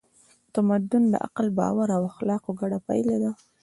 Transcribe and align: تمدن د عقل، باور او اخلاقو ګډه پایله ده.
تمدن 0.53 1.03
د 1.09 1.15
عقل، 1.25 1.47
باور 1.59 1.87
او 1.97 2.01
اخلاقو 2.11 2.51
ګډه 2.59 2.77
پایله 2.87 3.15
ده. 3.23 3.31